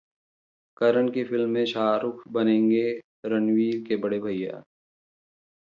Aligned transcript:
करण 0.77 1.09
की 1.11 1.23
फिल्म 1.23 1.49
में 1.49 1.65
शाहरुख 1.65 2.27
बनेंगे 2.27 2.83
रणबीर 3.25 3.83
के 3.87 3.95
बड़े 3.95 4.19
भइया! 4.19 4.63